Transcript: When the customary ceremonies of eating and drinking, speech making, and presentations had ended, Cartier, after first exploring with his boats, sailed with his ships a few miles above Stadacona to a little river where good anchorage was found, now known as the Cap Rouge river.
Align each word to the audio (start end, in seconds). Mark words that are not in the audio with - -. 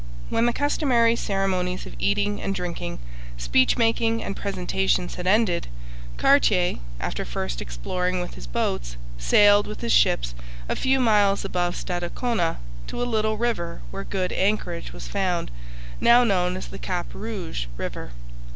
When 0.31 0.47
the 0.47 0.51
customary 0.51 1.15
ceremonies 1.15 1.85
of 1.85 1.93
eating 1.99 2.41
and 2.41 2.55
drinking, 2.55 2.97
speech 3.37 3.77
making, 3.77 4.23
and 4.23 4.35
presentations 4.35 5.13
had 5.13 5.27
ended, 5.27 5.67
Cartier, 6.17 6.77
after 6.99 7.23
first 7.23 7.61
exploring 7.61 8.19
with 8.19 8.33
his 8.33 8.47
boats, 8.47 8.97
sailed 9.19 9.67
with 9.67 9.81
his 9.81 9.93
ships 9.93 10.33
a 10.67 10.75
few 10.75 10.99
miles 10.99 11.45
above 11.45 11.75
Stadacona 11.75 12.57
to 12.87 12.99
a 13.03 13.03
little 13.03 13.37
river 13.37 13.81
where 13.91 14.03
good 14.03 14.33
anchorage 14.33 14.91
was 14.91 15.07
found, 15.07 15.51
now 15.99 16.23
known 16.23 16.57
as 16.57 16.69
the 16.69 16.79
Cap 16.79 17.11
Rouge 17.13 17.67
river. 17.77 18.09